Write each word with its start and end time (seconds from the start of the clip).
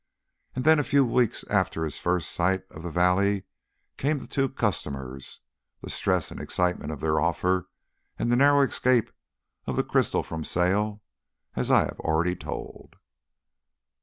And 0.55 0.65
then 0.65 0.79
a 0.79 0.83
few 0.83 1.05
weeks 1.05 1.43
after 1.47 1.83
his 1.83 1.99
first 1.99 2.31
sight 2.31 2.63
of 2.71 2.81
the 2.81 2.89
valley 2.89 3.43
came 3.97 4.17
the 4.17 4.25
two 4.25 4.49
customers, 4.49 5.41
the 5.83 5.91
stress 5.91 6.31
and 6.31 6.39
excitement 6.41 6.91
of 6.91 7.01
their 7.01 7.19
offer, 7.21 7.69
and 8.17 8.31
the 8.31 8.35
narrow 8.35 8.61
escape 8.61 9.11
of 9.67 9.75
the 9.75 9.83
crystal 9.83 10.23
from 10.23 10.43
sale, 10.43 11.03
as 11.55 11.69
I 11.69 11.81
have 11.85 11.99
already 11.99 12.35
told. 12.35 12.95